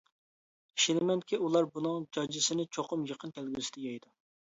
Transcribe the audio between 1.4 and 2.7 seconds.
ئۇلار بۇنىڭ جاجىسىنى